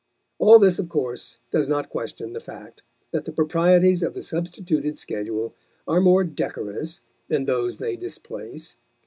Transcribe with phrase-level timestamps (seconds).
[0.39, 4.97] All this of course does not question the fact that the proprieties of the substituted
[4.97, 5.53] schedule
[5.87, 8.77] are more decorous than those which they displace.